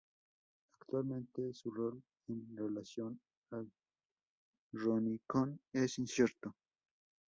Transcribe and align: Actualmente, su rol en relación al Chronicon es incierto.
Actualmente, 0.79 1.53
su 1.53 1.69
rol 1.69 2.01
en 2.27 2.57
relación 2.57 3.21
al 3.51 3.71
Chronicon 4.71 5.59
es 5.71 5.99
incierto. 5.99 6.55